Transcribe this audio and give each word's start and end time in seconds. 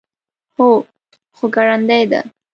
هو، 0.57 0.69
خو 1.35 1.45
ګړندۍ 1.55 2.03
ده 2.11 2.21